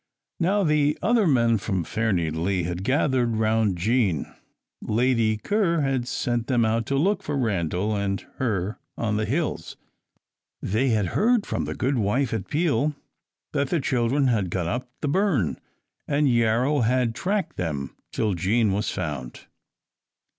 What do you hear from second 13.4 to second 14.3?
that the children